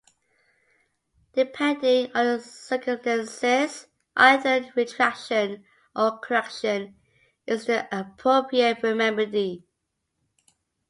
Depending 1.33 2.11
on 2.15 2.25
the 2.25 2.39
circumstances, 2.41 3.85
either 4.15 4.49
a 4.65 4.71
retraction 4.75 5.63
or 5.95 6.17
correction 6.17 6.95
is 7.45 7.67
the 7.67 7.87
appropriate 7.95 8.81
remedy. 8.81 9.63